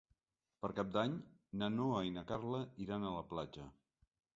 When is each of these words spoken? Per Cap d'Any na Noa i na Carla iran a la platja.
Per 0.65 0.71
Cap 0.79 0.89
d'Any 0.95 1.13
na 1.63 1.71
Noa 1.75 2.03
i 2.11 2.17
na 2.19 2.27
Carla 2.35 2.67
iran 2.89 3.07
a 3.13 3.17
la 3.21 3.27
platja. 3.33 3.73